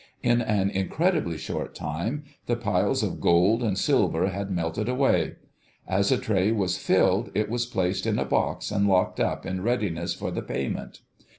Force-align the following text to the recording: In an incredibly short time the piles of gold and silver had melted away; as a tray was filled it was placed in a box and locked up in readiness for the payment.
In 0.23 0.41
an 0.41 0.71
incredibly 0.71 1.37
short 1.37 1.75
time 1.75 2.23
the 2.47 2.55
piles 2.55 3.03
of 3.03 3.21
gold 3.21 3.61
and 3.61 3.77
silver 3.77 4.29
had 4.29 4.49
melted 4.49 4.89
away; 4.89 5.35
as 5.87 6.11
a 6.11 6.17
tray 6.17 6.51
was 6.51 6.75
filled 6.79 7.29
it 7.35 7.51
was 7.51 7.67
placed 7.67 8.07
in 8.07 8.17
a 8.17 8.25
box 8.25 8.71
and 8.71 8.87
locked 8.87 9.19
up 9.19 9.45
in 9.45 9.61
readiness 9.61 10.15
for 10.15 10.31
the 10.31 10.41
payment. 10.41 11.01